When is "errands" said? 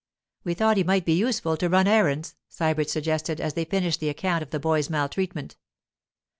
1.85-2.33